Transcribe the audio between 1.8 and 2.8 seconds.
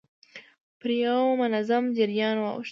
جريان واوښت.